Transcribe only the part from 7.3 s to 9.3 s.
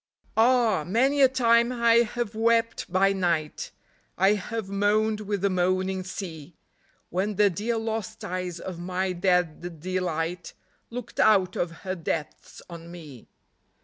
the dear lost eyes of my